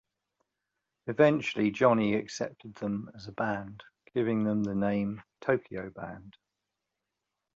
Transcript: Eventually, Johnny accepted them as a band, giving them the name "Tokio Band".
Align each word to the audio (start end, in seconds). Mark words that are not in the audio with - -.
Eventually, 1.05 1.69
Johnny 1.69 2.15
accepted 2.15 2.73
them 2.73 3.11
as 3.13 3.27
a 3.27 3.31
band, 3.31 3.83
giving 4.15 4.43
them 4.45 4.63
the 4.63 4.73
name 4.73 5.21
"Tokio 5.41 5.91
Band". 5.93 6.37